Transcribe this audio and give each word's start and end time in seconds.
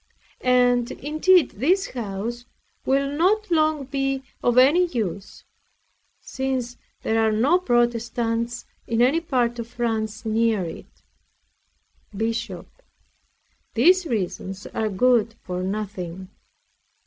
And 0.43 0.89
indeed 0.93 1.51
this 1.51 1.91
house 1.91 2.45
will 2.87 3.07
not 3.07 3.51
long 3.51 3.85
be 3.85 4.23
of 4.41 4.57
any 4.57 4.87
use, 4.87 5.43
since 6.19 6.75
there 7.03 7.21
are 7.21 7.31
no 7.31 7.59
Protestants 7.59 8.65
in 8.87 9.03
any 9.03 9.19
part 9.19 9.59
of 9.59 9.67
France 9.67 10.25
near 10.25 10.63
it. 10.63 11.03
BISHOP 12.17 12.65
These 13.75 14.07
reasons 14.07 14.65
are 14.73 14.89
good 14.89 15.35
for 15.43 15.61
nothing. 15.61 16.29